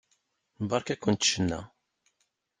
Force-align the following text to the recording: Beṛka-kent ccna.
Beṛka-kent 0.69 1.27
ccna. 1.29 1.59